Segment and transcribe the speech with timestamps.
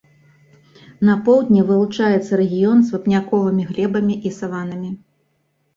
[1.09, 4.91] На поўдні вылучаецца рэгіён з вапняковымі глебамі і саваннамі.